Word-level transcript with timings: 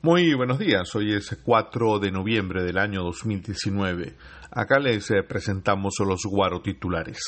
Muy 0.00 0.32
buenos 0.34 0.60
días, 0.60 0.94
hoy 0.94 1.12
es 1.12 1.36
4 1.42 1.98
de 1.98 2.12
noviembre 2.12 2.62
del 2.62 2.78
año 2.78 3.02
2019. 3.02 4.14
Acá 4.52 4.78
les 4.78 5.10
eh, 5.10 5.24
presentamos 5.24 5.94
los 6.06 6.20
guaro 6.24 6.62
titulares. 6.62 7.18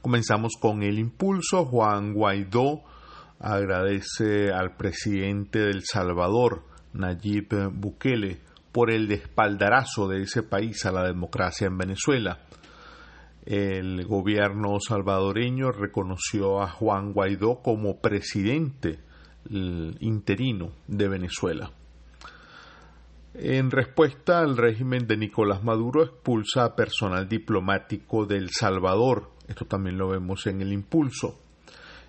Comenzamos 0.00 0.52
con 0.60 0.84
el 0.84 1.00
impulso. 1.00 1.64
Juan 1.64 2.14
Guaidó 2.14 2.84
agradece 3.40 4.52
al 4.52 4.76
presidente 4.76 5.58
del 5.58 5.82
Salvador, 5.84 6.62
Nayib 6.92 7.72
Bukele, 7.72 8.38
por 8.70 8.92
el 8.92 9.08
despaldarazo 9.08 10.06
de 10.06 10.22
ese 10.22 10.44
país 10.44 10.86
a 10.86 10.92
la 10.92 11.02
democracia 11.02 11.66
en 11.66 11.76
Venezuela. 11.76 12.38
El 13.44 14.06
gobierno 14.06 14.78
salvadoreño 14.78 15.72
reconoció 15.72 16.62
a 16.62 16.68
Juan 16.68 17.14
Guaidó 17.14 17.62
como 17.62 18.00
presidente 18.00 19.00
interino 19.50 20.70
de 20.86 21.08
Venezuela. 21.08 21.72
En 23.34 23.70
respuesta, 23.70 24.40
al 24.40 24.58
régimen 24.58 25.06
de 25.06 25.16
Nicolás 25.16 25.64
Maduro 25.64 26.02
expulsa 26.02 26.64
a 26.64 26.76
personal 26.76 27.26
diplomático 27.26 28.26
del 28.26 28.50
Salvador. 28.50 29.30
Esto 29.48 29.64
también 29.64 29.96
lo 29.96 30.10
vemos 30.10 30.46
en 30.46 30.60
el 30.60 30.70
impulso. 30.70 31.40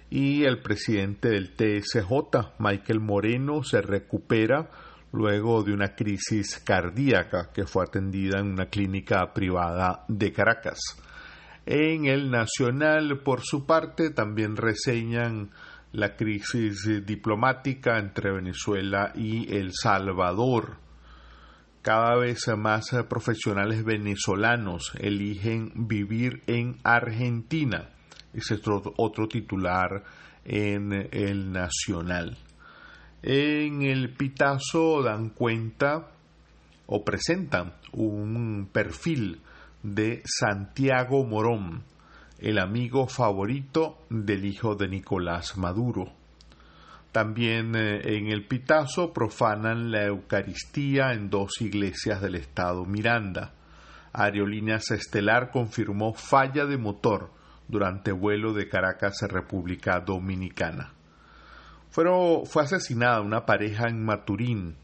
Y 0.09 0.43
el 0.43 0.61
presidente 0.61 1.29
del 1.29 1.55
TSJ, 1.55 2.59
Michael 2.59 2.99
Moreno, 2.99 3.63
se 3.63 3.81
recupera 3.81 4.69
luego 5.13 5.63
de 5.63 5.73
una 5.73 5.95
crisis 5.95 6.59
cardíaca 6.59 7.51
que 7.53 7.65
fue 7.65 7.85
atendida 7.85 8.39
en 8.39 8.47
una 8.47 8.65
clínica 8.65 9.33
privada 9.33 10.03
de 10.09 10.33
Caracas. 10.33 10.79
En 11.65 12.05
el 12.05 12.31
Nacional, 12.31 13.21
por 13.23 13.43
su 13.43 13.65
parte, 13.65 14.09
también 14.09 14.57
reseñan 14.57 15.51
la 15.93 16.17
crisis 16.17 17.05
diplomática 17.05 17.97
entre 17.97 18.33
Venezuela 18.33 19.13
y 19.15 19.55
El 19.55 19.71
Salvador 19.71 20.82
cada 21.83 22.15
vez 22.15 22.47
más 22.57 22.85
profesionales 23.09 23.83
venezolanos 23.83 24.93
eligen 24.99 25.87
vivir 25.87 26.41
en 26.47 26.77
Argentina. 26.83 27.89
Es 28.33 28.51
otro, 28.51 29.27
titular 29.27 30.03
en 30.45 31.09
el 31.11 31.51
Nacional. 31.51 32.37
En 33.21 33.81
el 33.81 34.13
Pitazo 34.13 35.03
dan 35.03 35.29
cuenta 35.29 36.11
o 36.85 37.03
presentan 37.03 37.73
un 37.91 38.69
perfil 38.71 39.41
de 39.83 40.21
Santiago 40.23 41.25
Morón, 41.25 41.83
el 42.39 42.59
amigo 42.59 43.07
favorito 43.07 44.05
del 44.09 44.45
hijo 44.45 44.75
de 44.75 44.87
Nicolás 44.87 45.57
Maduro. 45.57 46.22
También 47.13 47.75
eh, 47.75 48.17
en 48.17 48.31
el 48.31 48.47
Pitazo 48.47 49.13
profanan 49.13 49.91
la 49.91 50.05
Eucaristía 50.05 51.13
en 51.13 51.29
dos 51.29 51.61
iglesias 51.61 52.19
del 52.21 52.33
estado 52.33 52.85
Miranda. 52.85 53.53
Aerolíneas 54.13 54.89
Estelar 54.89 55.51
confirmó 55.51 56.15
falla 56.15 56.65
de 56.65 56.77
motor 56.77 57.29
durante 57.67 58.11
vuelo 58.11 58.51
de 58.53 58.67
Caracas 58.67 59.21
a 59.21 59.27
República 59.27 59.99
Dominicana. 59.99 60.93
fue 61.91 62.63
asesinada 62.63 63.21
una 63.21 63.45
pareja 63.45 63.87
en 63.89 64.03
Maturín. 64.03 64.75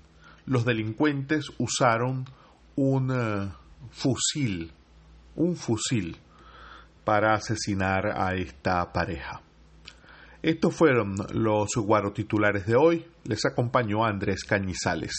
Los 0.45 0.66
delincuentes 0.66 1.47
usaron 1.58 2.25
un 2.75 3.09
eh, 3.11 3.52
fusil, 3.89 4.71
un 5.36 5.55
fusil, 5.55 6.17
para 7.03 7.33
asesinar 7.33 8.05
a 8.16 8.36
esta 8.36 8.93
pareja. 8.93 9.41
Estos 10.41 10.73
fueron 10.73 11.15
los 11.33 11.75
guarotitulares 11.75 12.65
de 12.65 12.75
hoy. 12.77 13.05
Les 13.25 13.45
acompañó 13.45 14.05
Andrés 14.05 14.45
Cañizales. 14.45 15.13